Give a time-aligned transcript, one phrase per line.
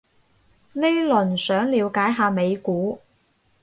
[0.73, 2.99] 呢輪想了解下美股